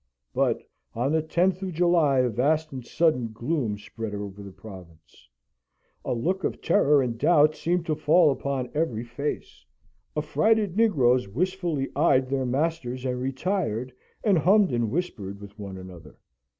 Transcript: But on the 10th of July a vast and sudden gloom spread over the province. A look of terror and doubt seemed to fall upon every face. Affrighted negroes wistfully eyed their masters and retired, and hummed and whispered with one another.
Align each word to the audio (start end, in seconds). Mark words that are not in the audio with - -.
But 0.33 0.63
on 0.95 1.11
the 1.11 1.21
10th 1.21 1.61
of 1.61 1.73
July 1.73 2.21
a 2.21 2.29
vast 2.29 2.71
and 2.71 2.83
sudden 2.83 3.29
gloom 3.31 3.77
spread 3.77 4.15
over 4.15 4.41
the 4.41 4.51
province. 4.51 5.29
A 6.03 6.11
look 6.11 6.43
of 6.43 6.59
terror 6.59 7.03
and 7.03 7.19
doubt 7.19 7.53
seemed 7.55 7.85
to 7.85 7.93
fall 7.93 8.31
upon 8.31 8.71
every 8.73 9.03
face. 9.03 9.63
Affrighted 10.17 10.75
negroes 10.75 11.27
wistfully 11.27 11.87
eyed 11.95 12.29
their 12.31 12.47
masters 12.47 13.05
and 13.05 13.21
retired, 13.21 13.93
and 14.23 14.39
hummed 14.39 14.71
and 14.71 14.89
whispered 14.89 15.39
with 15.39 15.59
one 15.59 15.77
another. 15.77 16.17